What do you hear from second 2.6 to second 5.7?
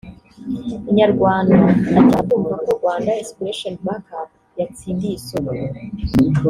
ko Rwanda Inspiration Back Up yatsindiye isoko